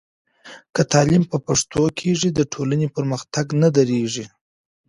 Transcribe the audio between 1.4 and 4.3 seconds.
پښتو کېږي، د ټولنې پرمختګ نه درېږي.